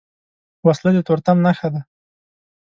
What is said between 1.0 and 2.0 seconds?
تورتم نښه ده